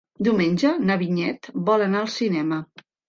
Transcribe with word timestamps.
Diumenge 0.27 0.71
na 0.85 0.95
Vinyet 1.01 1.49
vol 1.69 1.85
anar 1.89 2.01
al 2.05 2.13
cinema. 2.15 2.59